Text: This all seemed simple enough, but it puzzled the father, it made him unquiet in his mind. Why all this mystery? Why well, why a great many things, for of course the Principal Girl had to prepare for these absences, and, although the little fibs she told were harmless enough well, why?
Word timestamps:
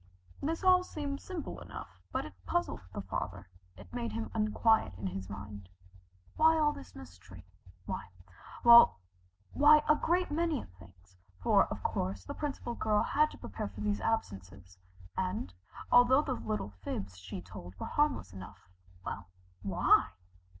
This 0.41 0.63
all 0.63 0.83
seemed 0.83 1.21
simple 1.21 1.59
enough, 1.59 2.01
but 2.11 2.25
it 2.25 2.33
puzzled 2.47 2.81
the 2.91 3.03
father, 3.03 3.47
it 3.77 3.93
made 3.93 4.13
him 4.13 4.31
unquiet 4.33 4.95
in 4.97 5.05
his 5.05 5.29
mind. 5.29 5.69
Why 6.37 6.57
all 6.57 6.71
this 6.73 6.95
mystery? 6.95 7.45
Why 7.85 8.09
well, 8.63 8.97
why 9.53 9.83
a 9.87 9.95
great 9.95 10.31
many 10.31 10.63
things, 10.79 11.17
for 11.43 11.65
of 11.65 11.83
course 11.83 12.25
the 12.25 12.33
Principal 12.33 12.73
Girl 12.73 13.03
had 13.03 13.29
to 13.29 13.37
prepare 13.37 13.67
for 13.67 13.81
these 13.81 14.01
absences, 14.01 14.79
and, 15.15 15.53
although 15.91 16.23
the 16.23 16.33
little 16.33 16.71
fibs 16.81 17.17
she 17.19 17.39
told 17.39 17.75
were 17.79 17.85
harmless 17.85 18.33
enough 18.33 18.71
well, 19.05 19.27
why? 19.61 20.09